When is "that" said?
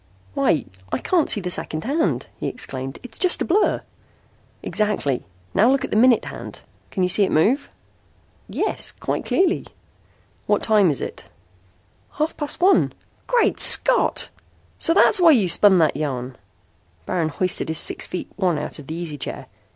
15.77-15.95